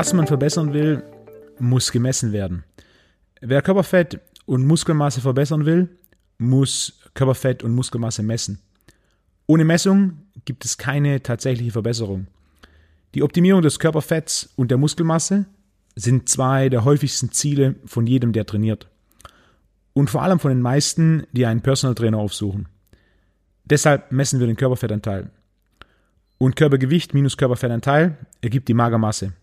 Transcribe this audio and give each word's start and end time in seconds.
Was 0.00 0.14
man 0.14 0.26
verbessern 0.26 0.72
will, 0.72 1.02
muss 1.58 1.92
gemessen 1.92 2.32
werden. 2.32 2.64
Wer 3.42 3.60
Körperfett 3.60 4.18
und 4.46 4.66
Muskelmasse 4.66 5.20
verbessern 5.20 5.66
will, 5.66 5.90
muss 6.38 7.02
Körperfett 7.12 7.62
und 7.62 7.74
Muskelmasse 7.74 8.22
messen. 8.22 8.60
Ohne 9.46 9.66
Messung 9.66 10.22
gibt 10.46 10.64
es 10.64 10.78
keine 10.78 11.22
tatsächliche 11.22 11.72
Verbesserung. 11.72 12.28
Die 13.14 13.22
Optimierung 13.22 13.60
des 13.60 13.78
Körperfetts 13.78 14.48
und 14.56 14.70
der 14.70 14.78
Muskelmasse 14.78 15.44
sind 15.96 16.30
zwei 16.30 16.70
der 16.70 16.86
häufigsten 16.86 17.30
Ziele 17.30 17.74
von 17.84 18.06
jedem, 18.06 18.32
der 18.32 18.46
trainiert. 18.46 18.88
Und 19.92 20.08
vor 20.08 20.22
allem 20.22 20.38
von 20.38 20.50
den 20.50 20.62
meisten, 20.62 21.26
die 21.32 21.44
einen 21.44 21.60
Personal 21.60 21.94
Trainer 21.94 22.16
aufsuchen. 22.16 22.70
Deshalb 23.66 24.12
messen 24.12 24.40
wir 24.40 24.46
den 24.46 24.56
Körperfettanteil. 24.56 25.28
Und 26.38 26.56
Körpergewicht 26.56 27.12
minus 27.12 27.36
Körperfettanteil 27.36 28.16
ergibt 28.40 28.66
die 28.68 28.72
Magermasse. 28.72 29.34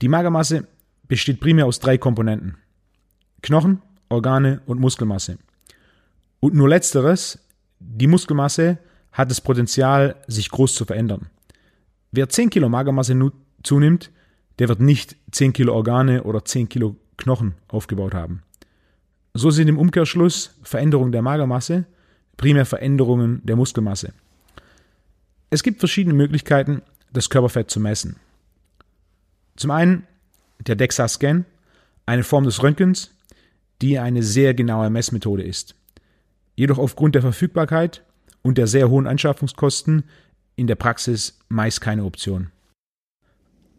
Die 0.00 0.08
Magermasse 0.08 0.66
besteht 1.06 1.40
primär 1.40 1.66
aus 1.66 1.80
drei 1.80 1.98
Komponenten. 1.98 2.56
Knochen, 3.42 3.82
Organe 4.08 4.60
und 4.66 4.80
Muskelmasse. 4.80 5.38
Und 6.40 6.54
nur 6.54 6.68
letzteres, 6.68 7.38
die 7.80 8.06
Muskelmasse, 8.06 8.78
hat 9.12 9.30
das 9.30 9.40
Potenzial, 9.40 10.16
sich 10.26 10.50
groß 10.50 10.74
zu 10.74 10.84
verändern. 10.84 11.26
Wer 12.12 12.28
10 12.28 12.50
Kilo 12.50 12.68
Magermasse 12.68 13.16
zunimmt, 13.62 14.10
der 14.58 14.68
wird 14.68 14.80
nicht 14.80 15.16
10 15.32 15.52
Kilo 15.52 15.74
Organe 15.74 16.22
oder 16.22 16.44
10 16.44 16.68
Kilo 16.68 16.96
Knochen 17.16 17.54
aufgebaut 17.68 18.14
haben. 18.14 18.42
So 19.34 19.50
sind 19.50 19.68
im 19.68 19.78
Umkehrschluss 19.78 20.54
Veränderungen 20.62 21.12
der 21.12 21.22
Magermasse 21.22 21.86
primär 22.38 22.64
Veränderungen 22.64 23.44
der 23.44 23.56
Muskelmasse. 23.56 24.14
Es 25.50 25.62
gibt 25.62 25.80
verschiedene 25.80 26.14
Möglichkeiten, 26.14 26.82
das 27.12 27.28
Körperfett 27.28 27.70
zu 27.70 27.80
messen. 27.80 28.16
Zum 29.58 29.72
einen 29.72 30.06
der 30.60 30.76
DEXA-Scan, 30.76 31.44
eine 32.06 32.22
Form 32.22 32.44
des 32.44 32.62
Röntgens, 32.62 33.12
die 33.82 33.98
eine 33.98 34.22
sehr 34.22 34.54
genaue 34.54 34.88
Messmethode 34.88 35.42
ist. 35.42 35.74
Jedoch 36.54 36.78
aufgrund 36.78 37.16
der 37.16 37.22
Verfügbarkeit 37.22 38.04
und 38.42 38.56
der 38.56 38.68
sehr 38.68 38.88
hohen 38.88 39.08
Anschaffungskosten 39.08 40.04
in 40.54 40.68
der 40.68 40.76
Praxis 40.76 41.40
meist 41.48 41.80
keine 41.80 42.04
Option. 42.04 42.50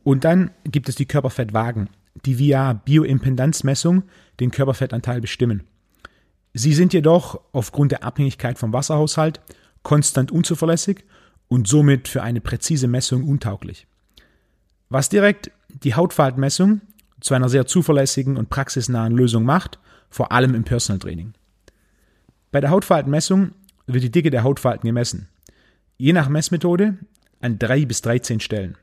Und 0.04 0.26
dann 0.26 0.52
gibt 0.66 0.90
es 0.90 0.96
die 0.96 1.06
Körperfettwagen, 1.06 1.90
die 2.26 2.40
via 2.40 2.74
Bioimpedanzmessung 2.74 4.04
den 4.42 4.52
Körperfettanteil 4.52 5.22
bestimmen. 5.22 5.64
Sie 6.54 6.74
sind 6.74 6.94
jedoch 6.94 7.40
aufgrund 7.54 7.94
der 7.94 8.04
Abhängigkeit 8.04 8.60
vom 8.60 8.74
Wasserhaushalt 8.74 9.40
konstant 9.84 10.32
unzuverlässig 10.32 11.06
und 11.48 11.70
somit 11.70 12.10
für 12.10 12.22
eine 12.22 12.42
präzise 12.42 12.88
Messung 12.88 13.24
untauglich. 13.24 13.88
Was 14.90 15.09
direkt 15.09 15.52
die 15.70 15.95
Hautfaltmessung 15.95 16.82
zu 17.22 17.34
einer 17.34 17.50
sehr 17.50 17.66
zuverlässigen 17.66 18.38
und 18.38 18.50
praxisnahen 18.50 19.16
Lösung 19.16 19.44
macht, 19.44 19.80
vor 20.09 20.32
allem 20.32 20.56
im 20.56 20.64
Personal 20.64 21.00
Training. 21.00 21.34
Bei 22.52 22.62
der 22.62 22.72
Hautfaltenmessung 22.72 23.52
wird 23.86 24.04
die 24.04 24.12
Dicke 24.12 24.32
der 24.32 24.44
Hautfalten 24.44 24.88
gemessen, 24.88 25.28
je 25.98 26.14
nach 26.14 26.30
Messmethode 26.30 26.98
an 27.42 27.60
drei 27.60 27.86
bis 27.86 28.02
13 28.02 28.40
Stellen. 28.40 28.78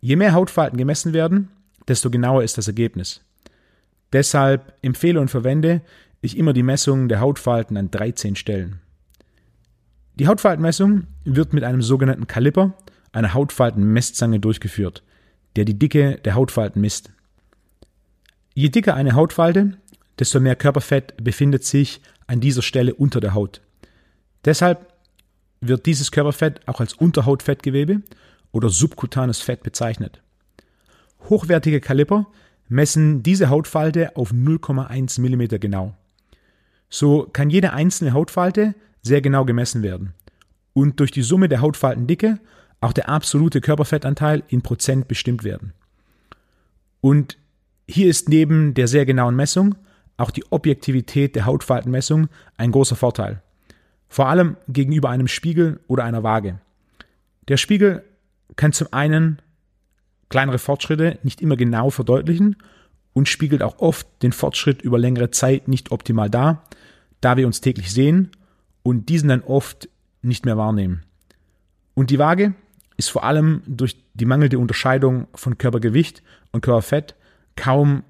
Je 0.00 0.16
mehr 0.16 0.34
Hautfalten 0.34 0.76
gemessen 0.76 1.14
werden, 1.14 1.48
desto 1.88 2.10
genauer 2.10 2.42
ist 2.44 2.58
das 2.58 2.68
Ergebnis. 2.68 3.22
Deshalb 4.12 4.74
empfehle 4.82 5.20
und 5.20 5.30
verwende 5.30 5.80
ich 6.20 6.36
immer 6.36 6.52
die 6.52 6.62
Messung 6.62 7.08
der 7.08 7.20
Hautfalten 7.20 7.76
an 7.76 7.90
13 7.90 8.36
Stellen. 8.36 8.80
Die 10.16 10.28
Hautfaltenmessung 10.28 11.06
wird 11.24 11.52
mit 11.52 11.64
einem 11.64 11.82
sogenannten 11.82 12.26
Kaliper, 12.26 12.74
einer 13.14 13.34
Hautfaltenmesszange, 13.34 14.40
durchgeführt, 14.40 15.02
der 15.56 15.64
die 15.64 15.78
Dicke 15.78 16.18
der 16.24 16.34
Hautfalten 16.34 16.80
misst. 16.80 17.12
Je 18.54 18.68
dicker 18.68 18.94
eine 18.94 19.14
Hautfalte, 19.14 19.76
desto 20.18 20.40
mehr 20.40 20.56
Körperfett 20.56 21.14
befindet 21.22 21.64
sich 21.64 22.00
an 22.26 22.40
dieser 22.40 22.62
Stelle 22.62 22.94
unter 22.94 23.20
der 23.20 23.34
Haut. 23.34 23.60
Deshalb 24.44 24.92
wird 25.60 25.86
dieses 25.86 26.10
Körperfett 26.10 26.66
auch 26.68 26.80
als 26.80 26.94
Unterhautfettgewebe 26.94 28.02
oder 28.52 28.68
subkutanes 28.68 29.40
Fett 29.40 29.62
bezeichnet. 29.62 30.22
Hochwertige 31.28 31.80
Kaliper 31.80 32.26
messen 32.68 33.22
diese 33.22 33.48
Hautfalte 33.48 34.16
auf 34.16 34.32
0,1 34.32 35.20
mm 35.20 35.58
genau. 35.60 35.94
So 36.88 37.28
kann 37.32 37.50
jede 37.50 37.72
einzelne 37.72 38.12
Hautfalte 38.12 38.74
sehr 39.02 39.20
genau 39.20 39.44
gemessen 39.44 39.82
werden 39.82 40.14
und 40.72 41.00
durch 41.00 41.10
die 41.10 41.22
Summe 41.22 41.48
der 41.48 41.60
Hautfaltendicke 41.60 42.38
auch 42.84 42.92
der 42.92 43.08
absolute 43.08 43.60
Körperfettanteil 43.60 44.42
in 44.48 44.62
Prozent 44.62 45.08
bestimmt 45.08 45.44
werden. 45.44 45.72
Und 47.00 47.36
hier 47.88 48.08
ist 48.08 48.28
neben 48.28 48.74
der 48.74 48.88
sehr 48.88 49.06
genauen 49.06 49.36
Messung 49.36 49.74
auch 50.16 50.30
die 50.30 50.44
Objektivität 50.50 51.34
der 51.34 51.44
Hautfaltenmessung 51.44 52.28
ein 52.56 52.70
großer 52.70 52.96
Vorteil. 52.96 53.42
Vor 54.08 54.28
allem 54.28 54.56
gegenüber 54.68 55.10
einem 55.10 55.26
Spiegel 55.26 55.80
oder 55.88 56.04
einer 56.04 56.22
Waage. 56.22 56.60
Der 57.48 57.56
Spiegel 57.56 58.04
kann 58.56 58.72
zum 58.72 58.88
einen 58.92 59.40
kleinere 60.28 60.58
Fortschritte 60.58 61.18
nicht 61.22 61.40
immer 61.40 61.56
genau 61.56 61.90
verdeutlichen 61.90 62.56
und 63.12 63.28
spiegelt 63.28 63.62
auch 63.62 63.78
oft 63.78 64.06
den 64.22 64.32
Fortschritt 64.32 64.82
über 64.82 64.98
längere 64.98 65.30
Zeit 65.30 65.68
nicht 65.68 65.90
optimal 65.90 66.30
dar, 66.30 66.64
da 67.20 67.36
wir 67.36 67.46
uns 67.46 67.60
täglich 67.60 67.92
sehen 67.92 68.30
und 68.82 69.08
diesen 69.08 69.28
dann 69.28 69.42
oft 69.42 69.88
nicht 70.22 70.44
mehr 70.44 70.56
wahrnehmen. 70.56 71.02
Und 71.94 72.10
die 72.10 72.18
Waage 72.18 72.54
ist 72.96 73.10
vor 73.10 73.24
allem 73.24 73.62
durch 73.66 73.96
die 74.14 74.24
mangelnde 74.24 74.58
Unterscheidung 74.58 75.26
von 75.34 75.58
Körpergewicht 75.58 76.22
und 76.52 76.60
Körperfett 76.60 77.14
kaum 77.56 78.04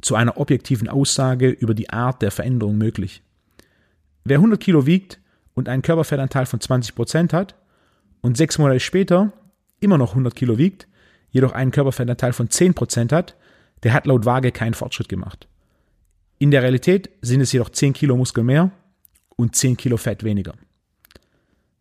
zu 0.00 0.14
einer 0.14 0.38
objektiven 0.38 0.88
Aussage 0.88 1.50
über 1.50 1.74
die 1.74 1.90
Art 1.90 2.22
der 2.22 2.30
Veränderung 2.30 2.78
möglich. 2.78 3.22
Wer 4.24 4.38
100 4.38 4.60
Kilo 4.60 4.86
wiegt 4.86 5.20
und 5.54 5.68
einen 5.68 5.82
Körperfettanteil 5.82 6.46
von 6.46 6.60
20 6.60 6.94
Prozent 6.94 7.32
hat 7.32 7.54
und 8.20 8.36
sechs 8.36 8.58
Monate 8.58 8.80
später 8.80 9.32
immer 9.80 9.98
noch 9.98 10.10
100 10.10 10.34
Kilo 10.34 10.58
wiegt, 10.58 10.86
jedoch 11.30 11.52
einen 11.52 11.70
Körperfettanteil 11.70 12.32
von 12.32 12.50
10 12.50 12.74
Prozent 12.74 13.12
hat, 13.12 13.36
der 13.82 13.92
hat 13.92 14.06
laut 14.06 14.24
Waage 14.24 14.52
keinen 14.52 14.74
Fortschritt 14.74 15.08
gemacht. 15.08 15.48
In 16.38 16.50
der 16.50 16.62
Realität 16.62 17.10
sind 17.20 17.40
es 17.40 17.52
jedoch 17.52 17.70
10 17.70 17.92
Kilo 17.92 18.16
Muskel 18.16 18.44
mehr 18.44 18.70
und 19.36 19.56
10 19.56 19.76
Kilo 19.76 19.96
Fett 19.96 20.24
weniger. 20.24 20.54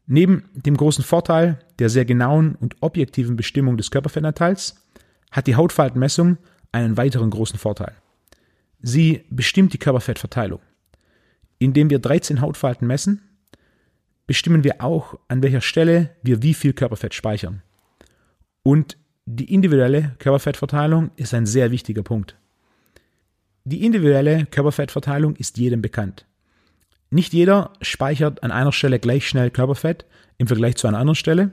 Neben 0.07 0.49
dem 0.53 0.77
großen 0.77 1.03
Vorteil 1.03 1.59
der 1.79 1.89
sehr 1.89 2.05
genauen 2.05 2.55
und 2.55 2.77
objektiven 2.79 3.35
Bestimmung 3.35 3.75
des 3.77 3.91
Körperfettanteils 3.91 4.75
hat 5.31 5.47
die 5.47 5.55
Hautfaltenmessung 5.55 6.37
einen 6.71 6.95
weiteren 6.95 7.29
großen 7.29 7.59
Vorteil. 7.59 7.93
Sie 8.81 9.25
bestimmt 9.29 9.73
die 9.73 9.77
Körperfettverteilung. 9.77 10.61
Indem 11.59 11.89
wir 11.89 11.99
13 11.99 12.39
Hautfalten 12.39 12.87
messen, 12.87 13.21
bestimmen 14.27 14.63
wir 14.63 14.81
auch, 14.81 15.19
an 15.27 15.43
welcher 15.43 15.61
Stelle 15.61 16.11
wir 16.21 16.41
wie 16.41 16.53
viel 16.53 16.73
Körperfett 16.73 17.13
speichern. 17.13 17.61
Und 18.63 18.97
die 19.25 19.53
individuelle 19.53 20.15
Körperfettverteilung 20.19 21.11
ist 21.15 21.33
ein 21.33 21.45
sehr 21.45 21.71
wichtiger 21.71 22.03
Punkt. 22.03 22.37
Die 23.65 23.83
individuelle 23.83 24.45
Körperfettverteilung 24.45 25.35
ist 25.35 25.57
jedem 25.57 25.81
bekannt. 25.81 26.26
Nicht 27.09 27.33
jeder 27.33 27.71
speichert 27.81 28.43
an 28.43 28.51
einer 28.51 28.71
Stelle 28.71 28.99
gleich 28.99 29.27
schnell 29.27 29.49
Körperfett 29.49 30.05
im 30.37 30.47
Vergleich 30.47 30.75
zu 30.75 30.87
einer 30.87 30.99
anderen 30.99 31.15
Stelle 31.15 31.51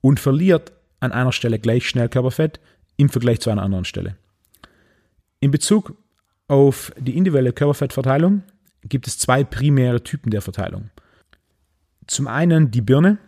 und 0.00 0.20
verliert 0.20 0.72
an 1.00 1.12
einer 1.12 1.32
Stelle 1.32 1.58
gleich 1.58 1.88
schnell 1.88 2.08
Körperfett 2.08 2.60
im 2.96 3.08
Vergleich 3.08 3.40
zu 3.40 3.50
einer 3.50 3.62
anderen 3.62 3.84
Stelle. 3.84 4.16
In 5.40 5.50
Bezug 5.50 5.96
auf 6.48 6.92
die 6.98 7.16
individuelle 7.16 7.52
Körperfettverteilung 7.52 8.42
gibt 8.84 9.06
es 9.06 9.18
zwei 9.18 9.44
primäre 9.44 10.02
Typen 10.02 10.30
der 10.30 10.42
Verteilung. 10.42 10.90
Zum 12.06 12.26
einen 12.26 12.70
die 12.70 12.80
Birne, 12.80 13.18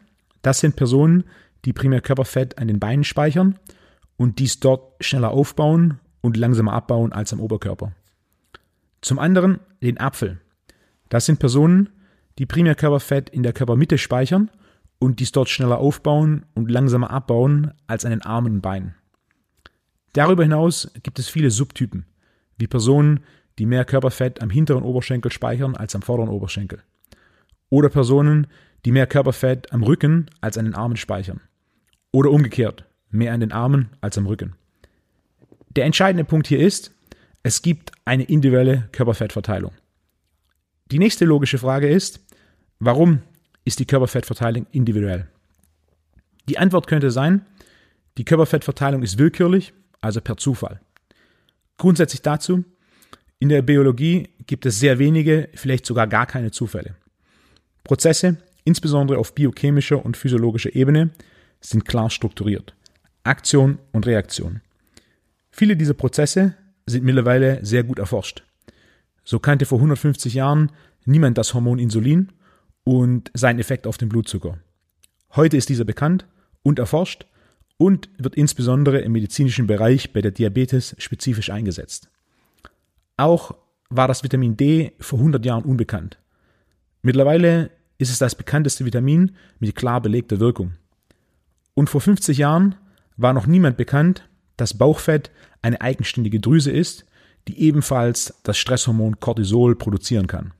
das 0.42 0.60
sind 0.60 0.76
Personen, 0.76 1.24
die 1.64 1.72
primär 1.72 2.00
Körperfett 2.00 2.58
an 2.58 2.68
den 2.68 2.80
Beinen 2.80 3.04
speichern 3.04 3.58
und 4.16 4.38
dies 4.38 4.60
dort 4.60 5.02
schneller 5.02 5.30
aufbauen 5.30 6.00
und 6.20 6.36
langsamer 6.36 6.72
abbauen 6.72 7.12
als 7.12 7.32
am 7.32 7.40
Oberkörper. 7.40 7.92
Zum 9.00 9.18
anderen 9.18 9.60
den 9.82 9.98
Apfel. 9.98 10.40
Das 11.14 11.26
sind 11.26 11.38
Personen, 11.38 11.90
die 12.40 12.44
primär 12.44 12.74
Körperfett 12.74 13.30
in 13.30 13.44
der 13.44 13.52
Körpermitte 13.52 13.98
speichern 13.98 14.50
und 14.98 15.20
dies 15.20 15.30
dort 15.30 15.48
schneller 15.48 15.78
aufbauen 15.78 16.44
und 16.54 16.68
langsamer 16.68 17.12
abbauen 17.12 17.72
als 17.86 18.04
an 18.04 18.10
den 18.10 18.22
Armen 18.22 18.54
und 18.54 18.62
Beinen. 18.62 18.96
Darüber 20.12 20.42
hinaus 20.42 20.90
gibt 21.04 21.20
es 21.20 21.28
viele 21.28 21.52
Subtypen, 21.52 22.04
wie 22.58 22.66
Personen, 22.66 23.20
die 23.60 23.64
mehr 23.64 23.84
Körperfett 23.84 24.42
am 24.42 24.50
hinteren 24.50 24.82
Oberschenkel 24.82 25.30
speichern 25.30 25.76
als 25.76 25.94
am 25.94 26.02
vorderen 26.02 26.30
Oberschenkel. 26.30 26.82
Oder 27.70 27.90
Personen, 27.90 28.48
die 28.84 28.90
mehr 28.90 29.06
Körperfett 29.06 29.72
am 29.72 29.84
Rücken 29.84 30.26
als 30.40 30.58
an 30.58 30.64
den 30.64 30.74
Armen 30.74 30.96
speichern. 30.96 31.40
Oder 32.10 32.32
umgekehrt, 32.32 32.86
mehr 33.12 33.32
an 33.32 33.38
den 33.38 33.52
Armen 33.52 33.90
als 34.00 34.18
am 34.18 34.26
Rücken. 34.26 34.56
Der 35.76 35.84
entscheidende 35.84 36.24
Punkt 36.24 36.48
hier 36.48 36.58
ist, 36.58 36.90
es 37.44 37.62
gibt 37.62 37.92
eine 38.04 38.24
individuelle 38.24 38.88
Körperfettverteilung. 38.90 39.70
Die 40.90 40.98
nächste 40.98 41.24
logische 41.24 41.58
Frage 41.58 41.88
ist, 41.88 42.20
warum 42.78 43.22
ist 43.64 43.78
die 43.78 43.86
Körperfettverteilung 43.86 44.66
individuell? 44.70 45.28
Die 46.48 46.58
Antwort 46.58 46.86
könnte 46.86 47.10
sein, 47.10 47.46
Die 48.16 48.24
Körperfettverteilung 48.24 49.02
ist 49.02 49.18
willkürlich, 49.18 49.72
also 50.00 50.20
per 50.20 50.36
Zufall. 50.36 50.80
Grundsätzlich 51.78 52.22
dazu, 52.22 52.64
in 53.40 53.48
der 53.48 53.62
Biologie 53.62 54.28
gibt 54.46 54.66
es 54.66 54.78
sehr 54.78 54.98
wenige, 54.98 55.48
vielleicht 55.54 55.84
sogar 55.84 56.06
gar 56.06 56.26
keine 56.26 56.52
Zufälle. 56.52 56.94
Prozesse, 57.82 58.36
insbesondere 58.64 59.18
auf 59.18 59.34
biochemischer 59.34 60.04
und 60.04 60.16
physiologischer 60.16 60.74
Ebene, 60.74 61.10
sind 61.60 61.84
klar 61.84 62.08
strukturiert. 62.08 62.74
Aktion 63.24 63.78
und 63.92 64.06
Reaktion. 64.06 64.60
Viele 65.50 65.76
dieser 65.76 65.94
Prozesse 65.94 66.54
sind 66.86 67.04
mittlerweile 67.04 67.64
sehr 67.64 67.82
gut 67.82 67.98
erforscht. 67.98 68.44
So 69.24 69.38
kannte 69.38 69.66
vor 69.66 69.78
150 69.78 70.34
Jahren 70.34 70.70
niemand 71.04 71.38
das 71.38 71.54
Hormon 71.54 71.78
Insulin 71.78 72.32
und 72.84 73.30
seinen 73.34 73.58
Effekt 73.58 73.86
auf 73.86 73.96
den 73.96 74.08
Blutzucker. 74.08 74.58
Heute 75.34 75.56
ist 75.56 75.68
dieser 75.68 75.84
bekannt 75.84 76.26
und 76.62 76.78
erforscht 76.78 77.26
und 77.76 78.08
wird 78.18 78.36
insbesondere 78.36 79.00
im 79.00 79.12
medizinischen 79.12 79.66
Bereich 79.66 80.12
bei 80.12 80.20
der 80.20 80.30
Diabetes 80.30 80.94
spezifisch 80.98 81.50
eingesetzt. 81.50 82.10
Auch 83.16 83.54
war 83.90 84.08
das 84.08 84.22
Vitamin 84.22 84.56
D 84.56 84.92
vor 85.00 85.18
100 85.18 85.44
Jahren 85.44 85.64
unbekannt. 85.64 86.18
Mittlerweile 87.02 87.70
ist 87.98 88.10
es 88.10 88.18
das 88.18 88.34
bekannteste 88.34 88.84
Vitamin 88.84 89.36
mit 89.58 89.74
klar 89.74 90.00
belegter 90.00 90.40
Wirkung. 90.40 90.72
Und 91.74 91.90
vor 91.90 92.00
50 92.00 92.38
Jahren 92.38 92.76
war 93.16 93.32
noch 93.32 93.46
niemand 93.46 93.76
bekannt, 93.76 94.28
dass 94.56 94.78
Bauchfett 94.78 95.30
eine 95.62 95.80
eigenständige 95.80 96.40
Drüse 96.40 96.70
ist, 96.70 97.06
die 97.48 97.60
ebenfalls 97.60 98.34
das 98.42 98.58
Stresshormon 98.58 99.20
Cortisol 99.20 99.76
produzieren 99.76 100.26
kann. 100.26 100.52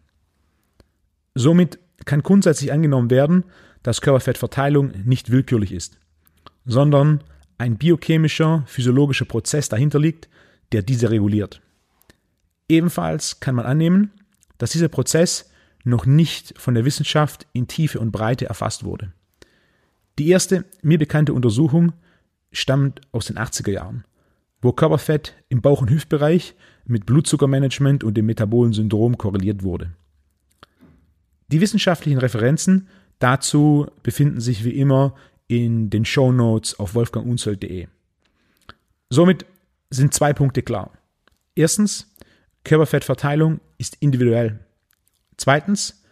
Somit 1.35 1.79
kann 2.05 2.23
grundsätzlich 2.23 2.73
angenommen 2.73 3.11
werden, 3.11 3.45
dass 3.83 4.01
Körperfettverteilung 4.01 4.93
nicht 5.05 5.31
willkürlich 5.31 5.73
ist, 5.73 5.99
sondern 6.65 7.23
ein 7.59 7.77
biochemischer, 7.77 8.65
physiologischer 8.67 9.25
Prozess 9.25 9.69
dahinter 9.69 9.99
liegt, 9.99 10.29
der 10.73 10.83
diese 10.83 11.11
reguliert. 11.11 11.61
Ebenfalls 12.69 13.41
kann 13.41 13.55
man 13.55 13.67
annehmen, 13.67 14.11
dass 14.59 14.71
dieser 14.71 14.89
Prozess 14.89 15.51
noch 15.85 16.07
nicht 16.07 16.59
von 16.59 16.75
der 16.75 16.85
Wissenschaft 16.85 17.47
in 17.53 17.69
Tiefe 17.69 18.01
und 18.01 18.11
Breite 18.11 18.47
erfasst 18.47 18.85
wurde. 18.85 19.13
Die 20.19 20.29
erste 20.29 20.65
mir 20.83 20.99
bekannte 20.99 21.35
Untersuchung 21.35 21.93
stammt 22.53 23.01
aus 23.13 23.27
den 23.27 23.37
80er 23.37 23.71
Jahren, 23.71 24.05
wo 24.63 24.73
Körperfett 24.73 25.35
im 25.49 25.61
Bauch- 25.61 25.83
und 25.83 25.91
Hüftbereich 25.91 26.55
mit 26.87 27.07
Blutzuckermanagement 27.07 28.05
und 28.05 28.15
dem 28.15 28.27
metabolen 28.27 28.73
Syndrom 28.73 29.19
korreliert 29.19 29.63
wurde. 29.63 29.93
Die 31.49 31.61
wissenschaftlichen 31.61 32.19
Referenzen 32.19 32.89
dazu 33.19 33.87
befinden 34.03 34.41
sich 34.41 34.65
wie 34.65 34.79
immer 34.79 35.15
in 35.47 35.91
den 35.91 36.05
Show 36.05 36.33
Notes 36.33 36.79
auf 36.79 36.95
wolfgangunzold.de. 36.95 37.87
Somit 39.11 39.47
sind 39.91 40.15
zwei 40.15 40.33
Punkte 40.33 40.63
klar. 40.63 40.91
Erstens, 41.55 42.13
Körperfettverteilung 42.65 43.61
ist 43.79 43.97
individuell. 44.01 44.61
Zweitens, 45.37 46.03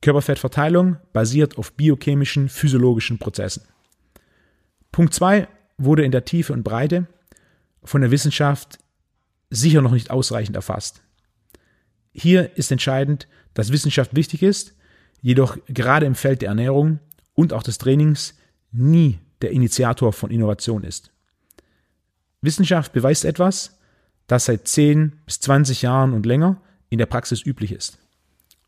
Körperfettverteilung 0.00 0.96
basiert 1.12 1.58
auf 1.58 1.72
biochemischen, 1.72 2.48
physiologischen 2.48 3.18
Prozessen. 3.18 3.62
Punkt 4.92 5.14
2 5.14 5.48
wurde 5.76 6.04
in 6.04 6.12
der 6.12 6.24
Tiefe 6.24 6.52
und 6.52 6.62
Breite 6.62 7.06
von 7.84 8.00
der 8.00 8.10
Wissenschaft 8.10 8.78
sicher 9.50 9.82
noch 9.82 9.92
nicht 9.92 10.10
ausreichend 10.10 10.56
erfasst. 10.56 11.02
Hier 12.12 12.56
ist 12.56 12.72
entscheidend, 12.72 13.28
dass 13.54 13.72
Wissenschaft 13.72 14.14
wichtig 14.14 14.42
ist, 14.42 14.74
jedoch 15.20 15.58
gerade 15.68 16.06
im 16.06 16.14
Feld 16.14 16.42
der 16.42 16.48
Ernährung 16.48 17.00
und 17.34 17.52
auch 17.52 17.62
des 17.62 17.78
Trainings 17.78 18.34
nie 18.72 19.18
der 19.42 19.50
Initiator 19.52 20.12
von 20.12 20.30
Innovation 20.30 20.84
ist. 20.84 21.10
Wissenschaft 22.40 22.92
beweist 22.92 23.24
etwas, 23.24 23.78
das 24.26 24.44
seit 24.44 24.68
10 24.68 25.12
bis 25.26 25.40
20 25.40 25.82
Jahren 25.82 26.12
und 26.12 26.26
länger 26.26 26.60
in 26.90 26.98
der 26.98 27.06
Praxis 27.06 27.44
üblich 27.44 27.72
ist. 27.72 27.98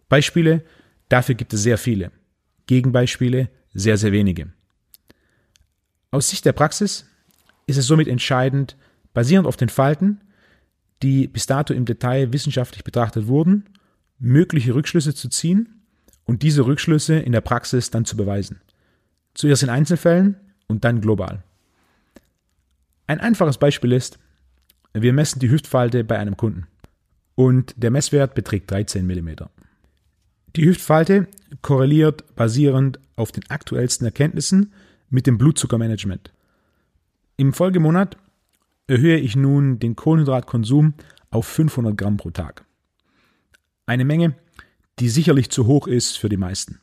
Beispiele 0.08 0.64
dafür 1.08 1.34
gibt 1.34 1.52
es 1.52 1.62
sehr 1.62 1.78
viele. 1.78 2.10
Gegenbeispiele 2.66 3.48
sehr, 3.74 3.96
sehr 3.96 4.12
wenige. 4.12 4.52
Aus 6.10 6.28
Sicht 6.28 6.44
der 6.44 6.52
Praxis 6.52 7.06
ist 7.66 7.76
es 7.76 7.86
somit 7.86 8.08
entscheidend, 8.08 8.76
basierend 9.12 9.46
auf 9.46 9.56
den 9.56 9.68
Falten, 9.68 10.20
die 11.02 11.28
bis 11.28 11.46
dato 11.46 11.72
im 11.72 11.84
Detail 11.84 12.32
wissenschaftlich 12.32 12.84
betrachtet 12.84 13.26
wurden, 13.26 13.64
mögliche 14.18 14.74
Rückschlüsse 14.74 15.14
zu 15.14 15.28
ziehen 15.28 15.82
und 16.24 16.42
diese 16.42 16.66
Rückschlüsse 16.66 17.18
in 17.18 17.32
der 17.32 17.40
Praxis 17.40 17.90
dann 17.90 18.04
zu 18.04 18.16
beweisen. 18.16 18.60
Zuerst 19.34 19.62
in 19.62 19.70
Einzelfällen 19.70 20.36
und 20.66 20.84
dann 20.84 21.00
global. 21.00 21.42
Ein 23.06 23.20
einfaches 23.20 23.58
Beispiel 23.58 23.92
ist, 23.92 24.18
wir 24.92 25.12
messen 25.12 25.40
die 25.40 25.50
Hüftfalte 25.50 26.04
bei 26.04 26.18
einem 26.18 26.36
Kunden 26.36 26.66
und 27.34 27.74
der 27.76 27.90
Messwert 27.90 28.34
beträgt 28.34 28.70
13 28.70 29.06
mm. 29.06 29.30
Die 30.56 30.66
Hüftfalte 30.66 31.28
korreliert 31.62 32.34
basierend 32.34 32.98
auf 33.16 33.32
den 33.32 33.48
aktuellsten 33.48 34.04
Erkenntnissen 34.04 34.72
mit 35.08 35.26
dem 35.26 35.38
Blutzuckermanagement. 35.38 36.32
Im 37.36 37.52
Folgemonat 37.52 38.16
erhöhe 38.90 39.18
ich 39.18 39.36
nun 39.36 39.78
den 39.78 39.96
Kohlenhydratkonsum 39.96 40.94
auf 41.30 41.46
500 41.46 41.96
Gramm 41.96 42.16
pro 42.16 42.30
Tag. 42.30 42.64
Eine 43.86 44.04
Menge, 44.04 44.34
die 44.98 45.08
sicherlich 45.08 45.50
zu 45.50 45.66
hoch 45.66 45.86
ist 45.86 46.18
für 46.18 46.28
die 46.28 46.36
meisten. 46.36 46.80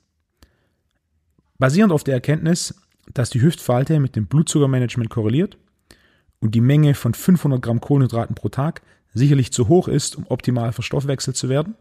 Basierend 1.59 1.91
auf 1.91 2.03
der 2.03 2.15
Erkenntnis, 2.15 2.81
dass 3.13 3.29
die 3.29 3.41
Hüftfalte 3.41 3.99
mit 3.99 4.15
dem 4.15 4.27
Blutzuckermanagement 4.27 5.09
korreliert 5.09 5.57
und 6.39 6.55
die 6.55 6.61
Menge 6.61 6.93
von 6.93 7.13
500 7.13 7.61
Gramm 7.61 7.81
Kohlenhydraten 7.81 8.35
pro 8.35 8.49
Tag 8.49 8.81
sicherlich 9.13 9.51
zu 9.51 9.67
hoch 9.67 9.87
ist, 9.87 10.15
um 10.15 10.25
optimal 10.27 10.71
verstoffwechselt 10.71 11.35
zu 11.35 11.49
werden, 11.49 11.75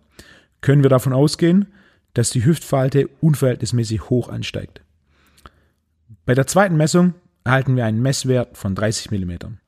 können 0.61 0.83
wir 0.83 0.91
davon 0.91 1.13
ausgehen, 1.13 1.67
dass 2.15 2.31
die 2.31 2.45
Hüftfalte 2.45 3.09
unverhältnismäßig 3.21 4.09
hoch 4.09 4.29
ansteigt. 4.29 4.81
Bei 6.25 6.35
der 6.35 6.47
zweiten 6.47 6.77
Messung 6.77 7.15
erhalten 7.45 7.77
wir 7.77 7.85
einen 7.85 8.01
Messwert 8.01 8.57
von 8.57 8.75
30 8.75 9.11
mm. 9.11 9.59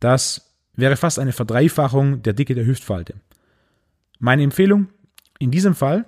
Das 0.00 0.54
wäre 0.74 0.96
fast 0.96 1.18
eine 1.18 1.32
Verdreifachung 1.32 2.22
der 2.22 2.32
Dicke 2.32 2.54
der 2.54 2.66
Hüftfalte. 2.66 3.14
Meine 4.18 4.42
Empfehlung 4.42 4.88
in 5.38 5.50
diesem 5.50 5.74
Fall 5.74 6.04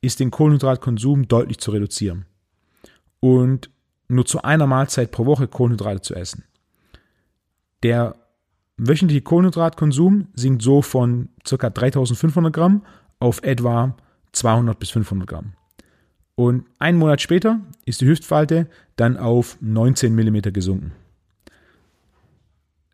ist 0.00 0.20
den 0.20 0.30
Kohlenhydratkonsum 0.30 1.28
deutlich 1.28 1.58
zu 1.58 1.70
reduzieren 1.70 2.26
und 3.20 3.70
nur 4.08 4.26
zu 4.26 4.42
einer 4.42 4.66
Mahlzeit 4.66 5.10
pro 5.10 5.26
Woche 5.26 5.48
Kohlenhydrate 5.48 6.02
zu 6.02 6.14
essen. 6.14 6.44
Der 7.82 8.16
wöchentliche 8.76 9.22
Kohlenhydratkonsum 9.22 10.28
sinkt 10.34 10.62
so 10.62 10.82
von 10.82 11.28
ca. 11.44 11.70
3500 11.70 12.52
Gramm 12.52 12.84
auf 13.18 13.42
etwa 13.42 13.96
200 14.32 14.78
bis 14.78 14.90
500 14.90 15.28
Gramm. 15.28 15.54
Und 16.34 16.64
einen 16.78 16.98
Monat 16.98 17.20
später 17.20 17.60
ist 17.84 18.00
die 18.00 18.06
Hüftfalte 18.06 18.68
dann 18.96 19.16
auf 19.16 19.58
19 19.60 20.14
mm 20.14 20.52
gesunken. 20.52 20.92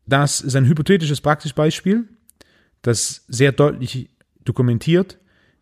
Das 0.08 0.40
ist 0.40 0.56
ein 0.56 0.66
hypothetisches 0.66 1.20
Praxisbeispiel, 1.20 2.08
das 2.80 3.24
sehr 3.28 3.52
deutlich 3.52 4.08
dokumentiert, 4.42 5.18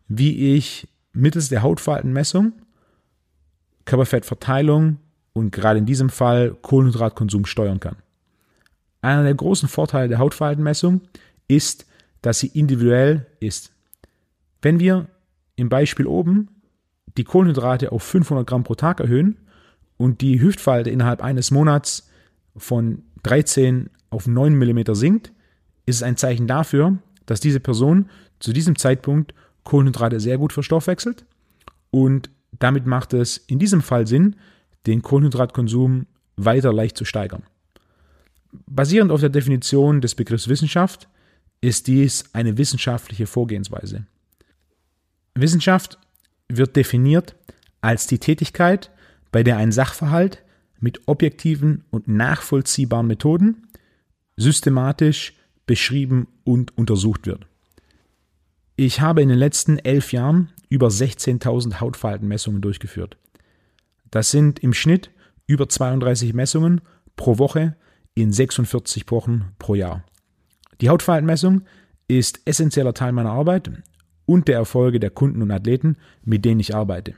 wie 0.07 0.55
ich 0.55 0.87
mittels 1.11 1.49
der 1.49 1.63
Hautfaltenmessung 1.63 2.53
Körperfettverteilung 3.83 4.99
und 5.33 5.51
gerade 5.51 5.79
in 5.79 5.85
diesem 5.85 6.09
Fall 6.09 6.55
Kohlenhydratkonsum 6.61 7.45
steuern 7.45 7.79
kann. 7.79 7.97
Einer 9.01 9.23
der 9.23 9.35
großen 9.35 9.67
Vorteile 9.67 10.09
der 10.09 10.19
Hautfaltenmessung 10.19 11.01
ist, 11.47 11.85
dass 12.21 12.39
sie 12.39 12.47
individuell 12.47 13.25
ist. 13.39 13.71
Wenn 14.61 14.79
wir 14.79 15.07
im 15.55 15.69
Beispiel 15.69 16.05
oben 16.05 16.49
die 17.17 17.23
Kohlenhydrate 17.23 17.91
auf 17.91 18.03
500 18.03 18.45
Gramm 18.45 18.63
pro 18.63 18.75
Tag 18.75 18.99
erhöhen 18.99 19.37
und 19.97 20.21
die 20.21 20.41
Hüftfalte 20.41 20.89
innerhalb 20.89 21.21
eines 21.21 21.51
Monats 21.51 22.09
von 22.55 23.03
13 23.23 23.89
auf 24.09 24.27
9 24.27 24.55
mm 24.55 24.93
sinkt, 24.93 25.31
ist 25.85 25.97
es 25.97 26.03
ein 26.03 26.17
Zeichen 26.17 26.47
dafür, 26.47 26.97
dass 27.25 27.39
diese 27.39 27.59
Person 27.59 28.09
zu 28.39 28.53
diesem 28.53 28.77
Zeitpunkt 28.77 29.33
Kohlenhydrate 29.63 30.19
sehr 30.19 30.37
gut 30.37 30.53
verstoffwechselt 30.53 31.25
und 31.91 32.29
damit 32.59 32.85
macht 32.85 33.13
es 33.13 33.37
in 33.37 33.59
diesem 33.59 33.81
Fall 33.81 34.07
Sinn, 34.07 34.35
den 34.85 35.01
Kohlenhydratkonsum 35.01 36.07
weiter 36.37 36.71
leicht 36.71 36.97
zu 36.97 37.05
steigern. 37.05 37.43
Basierend 38.65 39.11
auf 39.11 39.19
der 39.19 39.29
Definition 39.29 40.01
des 40.01 40.15
Begriffs 40.15 40.47
Wissenschaft 40.47 41.09
ist 41.61 41.87
dies 41.87 42.25
eine 42.33 42.57
wissenschaftliche 42.57 43.27
Vorgehensweise. 43.27 44.05
Wissenschaft 45.35 45.97
wird 46.47 46.75
definiert 46.75 47.35
als 47.81 48.07
die 48.07 48.19
Tätigkeit, 48.19 48.91
bei 49.31 49.43
der 49.43 49.57
ein 49.57 49.71
Sachverhalt 49.71 50.43
mit 50.79 51.01
objektiven 51.07 51.83
und 51.89 52.07
nachvollziehbaren 52.07 53.07
Methoden 53.07 53.66
systematisch 54.37 55.33
beschrieben 55.65 56.27
und 56.43 56.77
untersucht 56.77 57.27
wird. 57.27 57.47
Ich 58.75 59.01
habe 59.01 59.21
in 59.21 59.29
den 59.29 59.37
letzten 59.37 59.79
elf 59.79 60.13
Jahren 60.13 60.49
über 60.69 60.87
16.000 60.87 61.79
Hautfaltenmessungen 61.79 62.61
durchgeführt. 62.61 63.17
Das 64.11 64.31
sind 64.31 64.59
im 64.59 64.73
Schnitt 64.73 65.11
über 65.47 65.67
32 65.67 66.33
Messungen 66.33 66.81
pro 67.15 67.39
Woche 67.39 67.75
in 68.13 68.31
46 68.31 69.09
Wochen 69.09 69.51
pro 69.59 69.75
Jahr. 69.75 70.03
Die 70.81 70.89
Hautfaltenmessung 70.89 71.63
ist 72.07 72.41
essentieller 72.45 72.93
Teil 72.93 73.11
meiner 73.11 73.31
Arbeit 73.31 73.71
und 74.25 74.47
der 74.47 74.55
Erfolge 74.55 74.99
der 74.99 75.09
Kunden 75.09 75.41
und 75.41 75.51
Athleten, 75.51 75.97
mit 76.23 76.45
denen 76.45 76.59
ich 76.59 76.75
arbeite. 76.75 77.15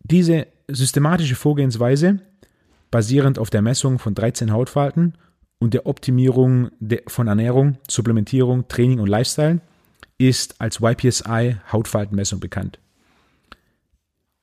Diese 0.00 0.46
systematische 0.68 1.34
Vorgehensweise, 1.34 2.20
basierend 2.90 3.38
auf 3.38 3.50
der 3.50 3.62
Messung 3.62 3.98
von 3.98 4.14
13 4.14 4.52
Hautfalten 4.52 5.14
und 5.62 5.74
der 5.74 5.86
Optimierung 5.86 6.72
von 7.06 7.28
Ernährung, 7.28 7.78
Supplementierung, 7.88 8.66
Training 8.66 8.98
und 8.98 9.06
Lifestyle, 9.06 9.60
ist 10.18 10.60
als 10.60 10.80
YPSI 10.80 11.58
Hautfaltenmessung 11.70 12.40
bekannt. 12.40 12.80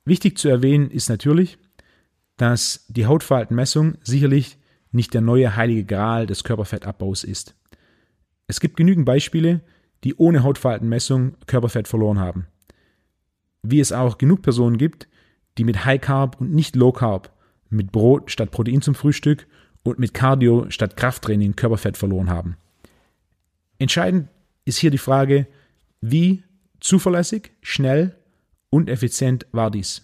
Wichtig 0.06 0.38
zu 0.38 0.48
erwähnen 0.48 0.90
ist 0.90 1.10
natürlich, 1.10 1.58
dass 2.38 2.86
die 2.88 3.06
Hautfaltenmessung 3.06 3.96
sicherlich 4.02 4.60
nicht 4.94 5.14
der 5.14 5.20
neue 5.20 5.58
heilige 5.58 5.84
Gral 5.84 6.26
des 6.26 6.46
Körperfettabbaus 6.46 7.26
ist. 7.26 7.54
Es 8.48 8.62
gibt 8.62 8.78
genügend 8.78 9.06
Beispiele, 9.06 9.60
die 10.06 10.16
ohne 10.16 10.44
Hautfaltenmessung 10.44 11.36
Körperfett 11.48 11.90
verloren 11.90 12.20
haben. 12.20 12.48
Wie 13.62 13.82
es 13.82 13.92
auch 13.92 14.18
genug 14.18 14.42
Personen 14.42 14.78
gibt, 14.78 15.10
die 15.58 15.66
mit 15.66 15.84
High 15.84 16.00
Carb 16.00 16.40
und 16.40 16.54
nicht 16.54 16.78
Low 16.78 16.94
Carb, 16.94 17.30
mit 17.70 17.92
Brot 17.92 18.32
statt 18.32 18.52
Protein 18.52 18.82
zum 18.82 18.96
Frühstück 18.96 19.48
und 19.84 20.00
mit 20.00 20.14
Cardio 20.14 20.70
statt 20.70 20.98
Krafttraining 20.98 21.56
Körperfett 21.56 21.98
verloren 21.98 22.30
haben. 22.30 22.58
Entscheidend 23.78 24.30
ist 24.66 24.78
hier 24.78 24.92
die 24.92 24.98
Frage, 24.98 25.48
wie 26.02 26.44
zuverlässig, 26.80 27.52
schnell 27.62 28.16
und 28.70 28.90
effizient 28.90 29.46
war 29.52 29.72
dies. 29.72 30.04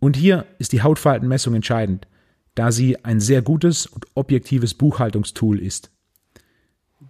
Und 0.00 0.16
hier 0.16 0.46
ist 0.58 0.72
die 0.72 0.82
Hautfaltenmessung 0.82 1.54
entscheidend, 1.54 2.06
da 2.54 2.72
sie 2.72 3.04
ein 3.04 3.20
sehr 3.20 3.42
gutes 3.42 3.86
und 3.86 4.06
objektives 4.14 4.74
Buchhaltungstool 4.74 5.58
ist. 5.58 5.90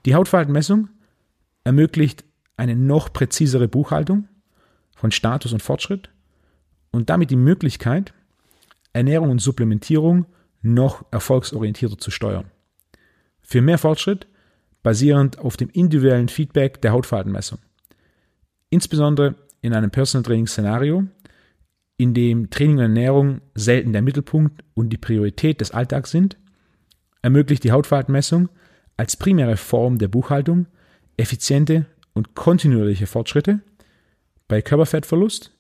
Die 0.07 0.15
Hautfaltenmessung 0.15 0.89
ermöglicht 1.65 2.25
eine 2.57 2.77
noch 2.77 3.13
präzisere 3.13 3.69
Buchhaltung 3.69 4.29
von 4.95 5.11
Status 5.11 5.53
und 5.53 5.63
Fortschritt 5.63 6.11
und 6.93 7.11
damit 7.11 7.31
die 7.31 7.37
Möglichkeit, 7.37 8.15
Ernährung 8.93 9.31
und 9.31 9.41
Supplementierung 9.41 10.27
noch 10.65 11.05
erfolgsorientierter 11.11 11.99
zu 11.99 12.11
steuern. 12.11 12.51
Für 13.43 13.61
mehr 13.61 13.79
Fortschritt 13.79 14.27
basierend 14.83 15.39
auf 15.39 15.57
dem 15.57 15.69
individuellen 15.71 16.29
Feedback 16.29 16.81
der 16.81 16.93
Hautfaltenmessung. 16.93 17.59
Insbesondere 18.71 19.37
in 19.61 19.75
einem 19.75 19.91
Personal 19.91 20.25
Training 20.25 20.47
Szenario, 20.47 21.05
in 21.97 22.15
dem 22.15 22.51
Training 22.51 22.77
und 22.77 22.83
Ernährung 22.83 23.41
selten 23.55 23.93
der 23.93 24.03
Mittelpunkt 24.03 24.65
und 24.75 24.91
die 24.91 24.99
Priorität 24.99 25.61
des 25.61 25.71
Alltags 25.71 26.11
sind, 26.11 26.39
ermöglicht 27.23 27.65
die 27.65 27.73
Hautfaltenmessung 27.73 28.49
als 28.97 29.17
primäre 29.17 29.57
Form 29.57 29.99
der 29.99 30.09
Buchhaltung 30.09 30.67
effiziente 31.17 31.87
und 32.13 32.35
kontinuierliche 32.35 33.07
Fortschritte 33.07 33.61
bei 34.49 34.63
Körperfettverlust, 34.63 35.53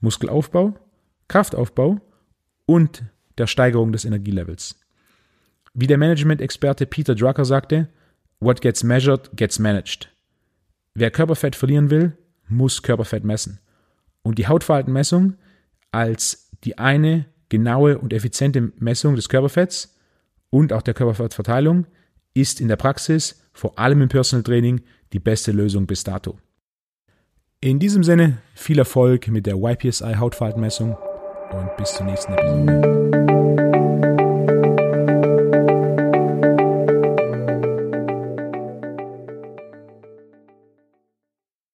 Muskelaufbau, 0.00 0.74
Kraftaufbau 1.28 2.00
und 2.66 3.04
der 3.38 3.46
Steigerung 3.46 3.92
des 3.92 4.04
Energielevels. 4.04 4.78
Wie 5.74 5.86
der 5.86 5.98
Management-Experte 5.98 6.86
Peter 6.86 7.14
Drucker 7.14 7.44
sagte, 7.44 7.88
What 8.40 8.60
gets 8.60 8.82
measured 8.82 9.30
gets 9.36 9.58
managed. 9.58 10.08
Wer 10.94 11.10
Körperfett 11.10 11.56
verlieren 11.56 11.90
will, 11.90 12.16
muss 12.48 12.82
Körperfett 12.82 13.24
messen. 13.24 13.58
Und 14.22 14.38
die 14.38 14.46
Hautfaltenmessung 14.46 15.34
als 15.90 16.50
die 16.64 16.78
eine 16.78 17.26
genaue 17.48 17.98
und 17.98 18.12
effiziente 18.12 18.72
Messung 18.78 19.16
des 19.16 19.28
Körperfetts 19.28 19.96
und 20.50 20.72
auch 20.72 20.82
der 20.82 20.94
Körperfettverteilung 20.94 21.86
ist 22.34 22.60
in 22.60 22.68
der 22.68 22.76
Praxis, 22.76 23.42
vor 23.52 23.78
allem 23.78 24.02
im 24.02 24.08
Personal 24.08 24.42
Training, 24.42 24.82
die 25.12 25.20
beste 25.20 25.52
Lösung 25.52 25.86
bis 25.86 26.04
dato. 26.04 26.38
In 27.60 27.78
diesem 27.78 28.02
Sinne 28.02 28.38
viel 28.54 28.78
Erfolg 28.78 29.28
mit 29.28 29.46
der 29.46 29.56
YPSI 29.56 30.14
Hautfaltenmessung 30.14 30.96
und 31.56 31.76
bis 31.76 31.92
zur 31.92 32.06
nächsten 32.06 32.32
Episode. 32.34 33.73